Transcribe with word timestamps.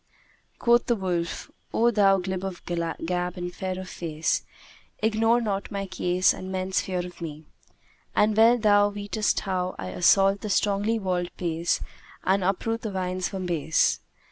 Quoth 0.57 0.87
the 0.87 0.95
wolf, 0.95 1.51
"O 1.71 1.91
thou 1.91 2.17
glib 2.17 2.43
of 2.43 2.65
gab 2.65 3.37
and 3.37 3.53
fair 3.53 3.79
of 3.79 3.87
face, 3.87 4.43
ignore 4.97 5.39
not 5.39 5.69
my 5.69 5.85
case 5.85 6.33
and 6.33 6.51
men's 6.51 6.81
fear 6.81 7.05
of 7.05 7.21
me; 7.21 7.45
and 8.15 8.35
well 8.35 8.57
thou 8.57 8.89
weetest 8.89 9.41
how 9.41 9.75
I 9.77 9.89
assault 9.89 10.41
the 10.41 10.49
strongly 10.49 10.97
walled 10.97 11.29
place 11.37 11.81
and 12.23 12.43
uproot 12.43 12.81
the 12.81 12.89
vines 12.91 13.29
from 13.29 13.45
base. 13.45 13.99